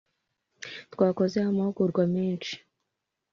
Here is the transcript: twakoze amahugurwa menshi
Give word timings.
twakoze 0.93 1.37
amahugurwa 1.49 2.01
menshi 2.15 2.55